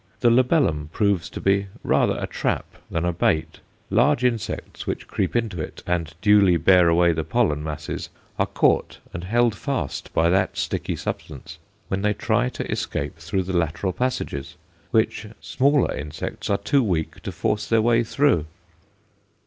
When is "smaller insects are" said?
15.39-16.57